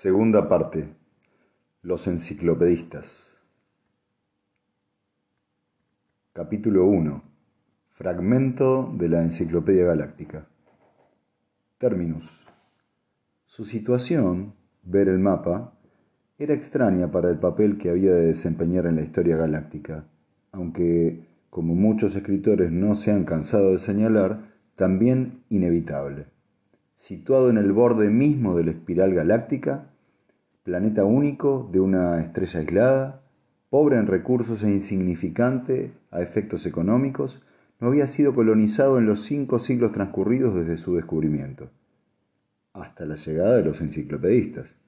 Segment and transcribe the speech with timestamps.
[0.00, 0.94] Segunda parte.
[1.82, 3.36] Los enciclopedistas.
[6.32, 7.20] Capítulo 1.
[7.90, 10.46] Fragmento de la Enciclopedia Galáctica.
[11.78, 12.38] Terminus.
[13.46, 15.76] Su situación, ver el mapa,
[16.38, 20.06] era extraña para el papel que había de desempeñar en la historia galáctica,
[20.52, 26.37] aunque, como muchos escritores no se han cansado de señalar, también inevitable
[26.98, 29.88] situado en el borde mismo de la espiral galáctica,
[30.64, 33.22] planeta único de una estrella aislada,
[33.70, 37.40] pobre en recursos e insignificante a efectos económicos,
[37.78, 41.70] no había sido colonizado en los cinco siglos transcurridos desde su descubrimiento,
[42.72, 44.80] hasta la llegada de los enciclopedistas.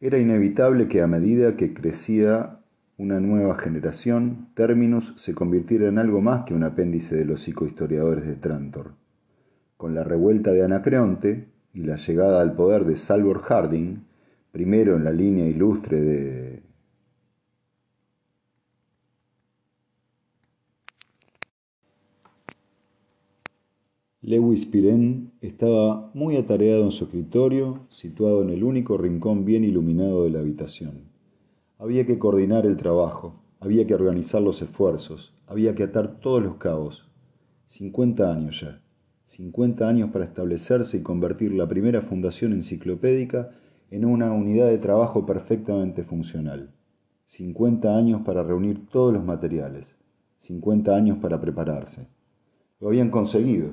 [0.00, 2.60] Era inevitable que a medida que crecía
[2.96, 8.26] una nueva generación, Terminus se convirtiera en algo más que un apéndice de los psicohistoriadores
[8.26, 9.01] de Trantor
[9.82, 13.96] con la revuelta de Anacreonte y la llegada al poder de Salvor Harding,
[14.52, 16.62] primero en la línea ilustre de
[24.20, 30.22] Lewis Pirén estaba muy atareado en su escritorio, situado en el único rincón bien iluminado
[30.22, 31.08] de la habitación.
[31.76, 36.54] Había que coordinar el trabajo, había que organizar los esfuerzos, había que atar todos los
[36.58, 37.10] cabos.
[37.66, 38.80] Cincuenta años ya.
[39.32, 43.48] 50 años para establecerse y convertir la primera fundación enciclopédica
[43.90, 46.68] en una unidad de trabajo perfectamente funcional.
[47.24, 49.96] 50 años para reunir todos los materiales.
[50.40, 52.08] 50 años para prepararse.
[52.78, 53.70] Lo habían conseguido.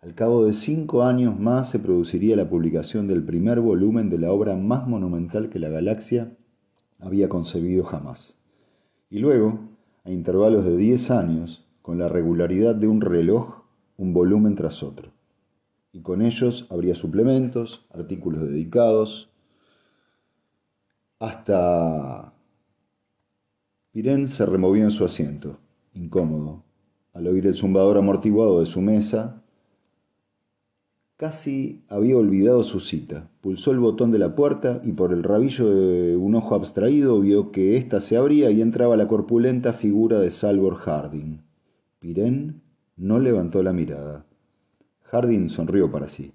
[0.00, 4.32] Al cabo de cinco años más se produciría la publicación del primer volumen de la
[4.32, 6.34] obra más monumental que la galaxia
[7.00, 8.38] había concebido jamás.
[9.10, 9.58] Y luego,
[10.04, 13.65] a intervalos de 10 años, con la regularidad de un reloj,
[13.96, 15.12] un volumen tras otro.
[15.92, 19.30] Y con ellos habría suplementos, artículos dedicados,
[21.18, 22.32] hasta...
[23.92, 25.58] Pirén se removía en su asiento,
[25.94, 26.64] incómodo.
[27.14, 29.42] Al oír el zumbador amortiguado de su mesa,
[31.16, 33.30] casi había olvidado su cita.
[33.40, 37.50] Pulsó el botón de la puerta y por el rabillo de un ojo abstraído vio
[37.52, 41.40] que ésta se abría y entraba la corpulenta figura de Salvor Harding.
[41.98, 42.60] Pirén
[42.96, 44.26] no levantó la mirada.
[45.02, 46.32] Harding sonrió para sí.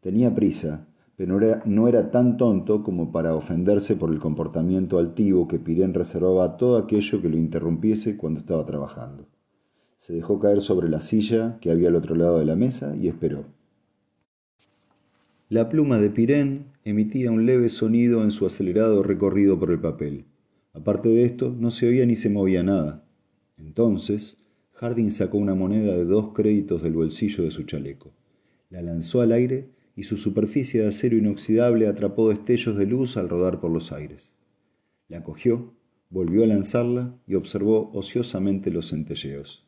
[0.00, 0.86] Tenía prisa,
[1.16, 6.44] pero no era, tan tonto como para ofenderse por el comportamiento altivo que Pirén reservaba
[6.44, 9.26] a todo aquello que lo interrumpiese cuando estaba trabajando.
[9.96, 13.08] Se dejó caer sobre la silla que había al otro lado de la mesa y
[13.08, 13.44] esperó.
[15.48, 20.26] La pluma de Pirén emitía un leve sonido en su acelerado recorrido por el papel.
[20.74, 23.04] Aparte de esto, no se oía ni se movía nada.
[23.56, 24.36] Entonces,
[24.78, 28.12] Harding sacó una moneda de dos créditos del bolsillo de su chaleco.
[28.68, 33.30] La lanzó al aire y su superficie de acero inoxidable atrapó destellos de luz al
[33.30, 34.32] rodar por los aires.
[35.08, 35.72] La cogió,
[36.10, 39.64] volvió a lanzarla y observó ociosamente los centelleos.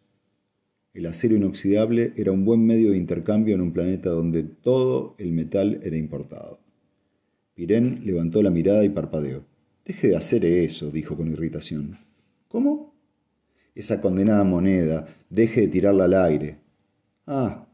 [0.92, 5.32] El acero inoxidable era un buen medio de intercambio en un planeta donde todo el
[5.32, 6.60] metal era importado.
[7.54, 9.44] Pirén levantó la mirada y parpadeó.
[9.86, 11.98] Deje de hacer eso, dijo con irritación.
[12.48, 12.87] ¿Cómo?
[13.78, 16.58] Esa condenada moneda, deje de tirarla al aire.
[17.28, 17.68] Ah,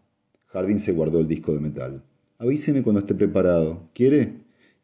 [0.44, 2.04] Jardín se guardó el disco de metal.
[2.37, 3.88] Avíseme cuando esté preparado.
[3.94, 4.34] ¿Quiere?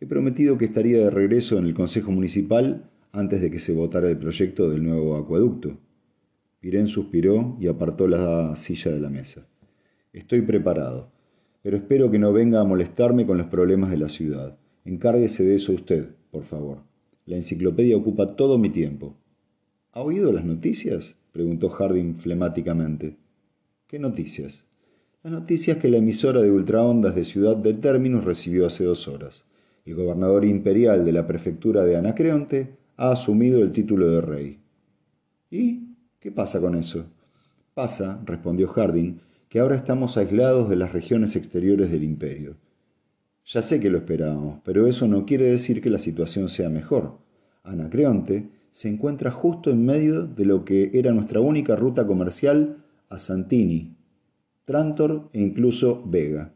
[0.00, 4.08] He prometido que estaría de regreso en el Consejo Municipal antes de que se votara
[4.08, 5.76] el proyecto del nuevo acueducto.
[6.58, 9.46] Pirén suspiró y apartó la silla de la mesa.
[10.14, 11.12] Estoy preparado,
[11.60, 14.58] pero espero que no venga a molestarme con los problemas de la ciudad.
[14.86, 16.78] Encárguese de eso usted, por favor.
[17.26, 19.16] La enciclopedia ocupa todo mi tiempo.
[19.92, 21.16] ¿Ha oído las noticias?
[21.32, 23.16] preguntó Harding flemáticamente.
[23.88, 24.62] ¿Qué noticias?
[25.24, 29.44] Las noticias que la emisora de ultraondas de Ciudad de Términos recibió hace dos horas.
[29.84, 34.58] El gobernador imperial de la prefectura de Anacreonte ha asumido el título de rey.
[35.50, 35.88] ¿Y
[36.20, 37.06] qué pasa con eso?
[37.74, 39.18] Pasa, respondió Harding,
[39.48, 42.54] que ahora estamos aislados de las regiones exteriores del imperio.
[43.44, 47.18] Ya sé que lo esperábamos, pero eso no quiere decir que la situación sea mejor.
[47.64, 53.18] Anacreonte se encuentra justo en medio de lo que era nuestra única ruta comercial a
[53.18, 53.96] Santini,
[54.64, 56.54] Trantor e incluso Vega.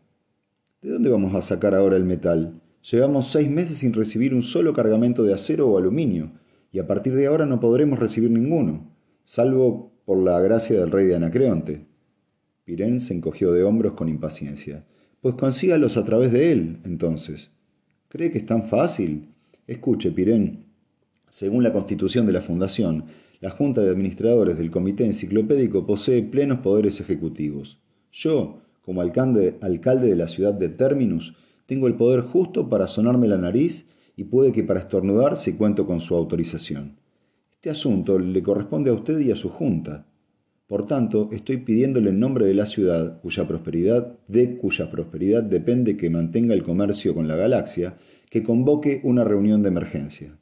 [0.81, 2.61] ¿De dónde vamos a sacar ahora el metal?
[2.91, 6.33] Llevamos seis meses sin recibir un solo cargamento de acero o aluminio,
[6.71, 8.95] y a partir de ahora no podremos recibir ninguno,
[9.25, 11.87] salvo por la gracia del rey de Anacreonte.
[12.65, 14.85] Pirén se encogió de hombros con impaciencia.
[15.21, 17.51] Pues consígalos a través de él, entonces.
[18.09, 19.31] ¿Cree que es tan fácil?
[19.67, 20.67] Escuche, Pirén,
[21.35, 23.07] según la constitución de la Fundación,
[23.41, 27.81] la Junta de Administradores del Comité Enciclopédico posee plenos poderes ejecutivos.
[28.13, 31.35] Yo, como alcalde, de la ciudad de Terminus,
[31.67, 35.89] tengo el poder justo para sonarme la nariz y puede que para estornudar si cuento
[35.89, 37.01] con su autorización.
[37.51, 40.07] Este asunto le corresponde a usted y a su junta.
[40.69, 45.97] Por tanto, estoy pidiéndole en nombre de la ciudad, cuya prosperidad, de cuya prosperidad depende
[45.97, 47.97] que mantenga el comercio con la galaxia,
[48.31, 50.39] que convoque una reunión de emergencia.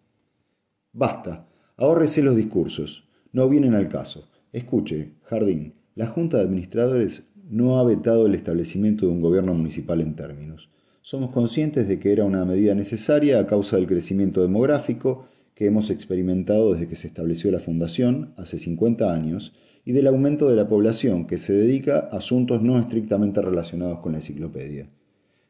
[0.95, 1.49] Basta,
[1.79, 4.29] ahórrese los discursos, no vienen al caso.
[4.53, 10.03] Escuche, Jardín, la Junta de Administradores no ha vetado el establecimiento de un gobierno municipal
[10.03, 10.69] en términos.
[11.01, 15.25] Somos conscientes de que era una medida necesaria a causa del crecimiento demográfico
[15.55, 19.55] que hemos experimentado desde que se estableció la Fundación hace 50 años
[19.87, 24.13] y del aumento de la población que se dedica a asuntos no estrictamente relacionados con
[24.13, 24.91] la enciclopedia.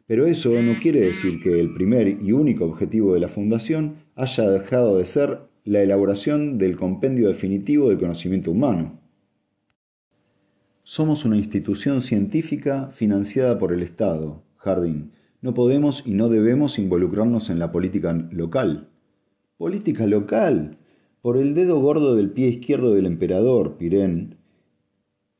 [0.06, 4.50] Pero eso no quiere decir que el primer y único objetivo de la Fundación haya
[4.50, 9.00] dejado de ser la elaboración del compendio definitivo del conocimiento humano.
[10.82, 15.12] Somos una institución científica financiada por el Estado, Jardín.
[15.40, 18.88] No podemos y no debemos involucrarnos en la política local.
[19.56, 20.78] ¿Política local?
[21.20, 24.38] Por el dedo gordo del pie izquierdo del emperador, Pirén.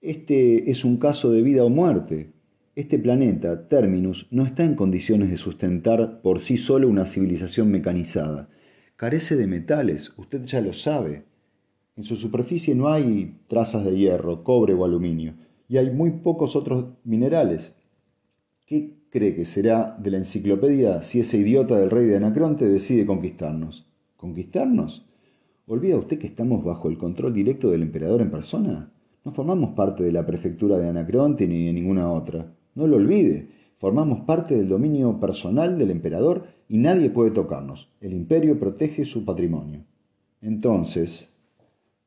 [0.00, 2.32] Este es un caso de vida o muerte.
[2.74, 8.48] Este planeta, Terminus, no está en condiciones de sustentar por sí solo una civilización mecanizada.
[9.02, 11.24] Carece de metales, usted ya lo sabe.
[11.96, 15.34] En su superficie no hay trazas de hierro, cobre o aluminio,
[15.66, 17.72] y hay muy pocos otros minerales.
[18.64, 23.04] ¿Qué cree que será de la enciclopedia si ese idiota del rey de Anacronte decide
[23.04, 23.90] conquistarnos?
[24.16, 25.04] ¿Conquistarnos?
[25.66, 28.92] ¿Olvida usted que estamos bajo el control directo del emperador en persona?
[29.24, 32.54] No formamos parte de la prefectura de Anacronte ni de ninguna otra.
[32.76, 33.48] No lo olvide.
[33.82, 37.88] Formamos parte del dominio personal del emperador y nadie puede tocarnos.
[38.00, 39.80] El imperio protege su patrimonio.
[40.40, 41.28] Entonces,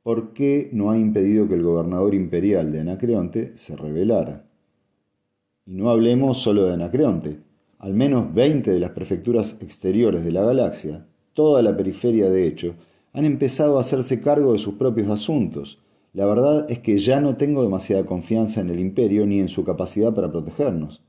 [0.01, 4.45] ¿por qué no ha impedido que el gobernador imperial de Anacreonte se rebelara?
[5.65, 7.39] Y no hablemos solo de Anacreonte.
[7.79, 12.75] Al menos 20 de las prefecturas exteriores de la galaxia, toda la periferia de hecho,
[13.11, 15.79] han empezado a hacerse cargo de sus propios asuntos.
[16.13, 19.65] La verdad es que ya no tengo demasiada confianza en el imperio ni en su
[19.65, 21.01] capacidad para protegernos.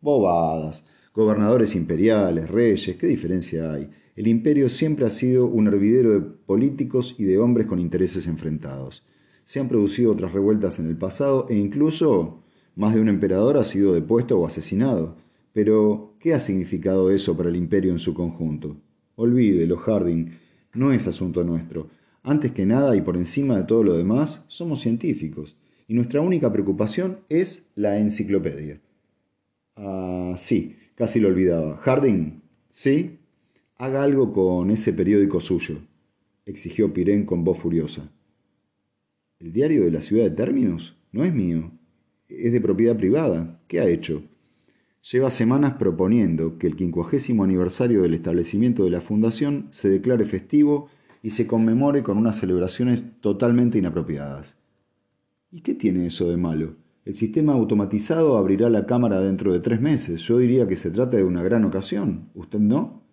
[0.00, 0.84] Bobadas.
[1.14, 3.90] Gobernadores imperiales, reyes, ¿qué diferencia hay?
[4.16, 9.04] el imperio siempre ha sido un hervidero de políticos y de hombres con intereses enfrentados.
[9.44, 12.42] Se han producido otras revueltas en el pasado e incluso
[12.74, 15.16] más de un emperador ha sido depuesto o asesinado.
[15.52, 18.76] Pero, ¿qué ha significado eso para el imperio en su conjunto?
[19.16, 20.30] Olvídelo, Harding,
[20.74, 21.88] no es asunto nuestro.
[22.22, 25.56] Antes que nada y por encima de todo lo demás, somos científicos,
[25.88, 28.80] y nuestra única preocupación es la enciclopedia.
[29.76, 31.76] Ah, sí, casi lo olvidaba.
[31.76, 33.18] Harding, ¿sí?
[33.76, 35.78] Haga algo con ese periódico suyo,
[36.46, 38.10] exigió Pirén con voz furiosa.
[39.38, 40.96] ¿El diario de la ciudad de Términos?
[41.12, 41.70] No es mío.
[42.28, 43.60] Es de propiedad privada.
[43.68, 44.22] ¿Qué ha hecho?
[45.12, 50.88] Lleva semanas proponiendo que el quincuagésimo aniversario del establecimiento de la fundación se declare festivo
[51.22, 54.56] y se conmemore con unas celebraciones totalmente inapropiadas.
[55.52, 56.76] ¿Y qué tiene eso de malo?
[57.06, 60.22] El sistema automatizado abrirá la cámara dentro de tres meses.
[60.22, 62.30] Yo diría que se trata de una gran ocasión.
[62.34, 63.04] ¿Usted no?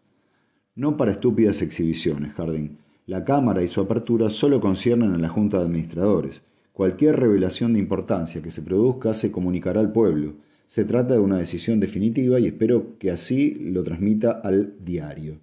[0.74, 2.80] No para estúpidas exhibiciones, Jardín.
[3.06, 6.42] La Cámara y su apertura solo conciernen a la Junta de Administradores.
[6.72, 10.38] Cualquier revelación de importancia que se produzca se comunicará al pueblo.
[10.66, 15.38] Se trata de una decisión definitiva y espero que así lo transmita al diario.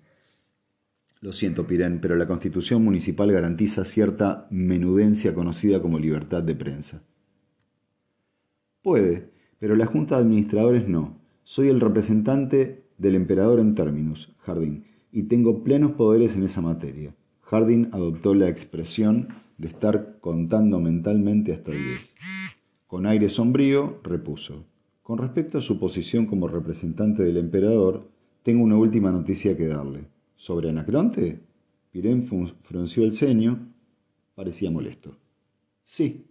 [1.20, 7.04] Lo siento, Pirén, pero la Constitución Municipal garantiza cierta menudencia conocida como libertad de prensa.
[8.82, 11.18] Puede, pero la Junta de Administradores no.
[11.44, 17.14] Soy el representante del emperador en términos, Jardín y tengo plenos poderes en esa materia.
[17.42, 22.14] Harding adoptó la expresión de estar contando mentalmente hasta diez.
[22.86, 24.66] Con aire sombrío, repuso.
[25.02, 28.08] Con respecto a su posición como representante del emperador,
[28.42, 30.06] tengo una última noticia que darle.
[30.36, 31.40] ¿Sobre Anacronte?
[31.90, 32.26] Pirén
[32.62, 33.72] frunció el ceño.
[34.34, 35.16] Parecía molesto.
[35.84, 36.26] Sí,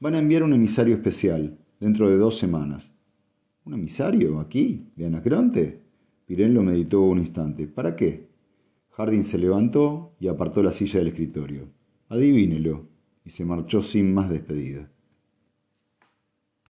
[0.00, 2.90] van a enviar un emisario especial, dentro de dos semanas.
[3.66, 4.40] ¿Un emisario?
[4.40, 4.88] ¿Aquí?
[4.96, 5.82] ¿De Anacronte?
[6.24, 7.66] Pirén lo meditó un instante.
[7.66, 8.26] ¿Para qué?
[8.92, 11.68] Harding se levantó y apartó la silla del escritorio.
[12.08, 12.88] Adivínelo.
[13.22, 14.90] Y se marchó sin más despedida.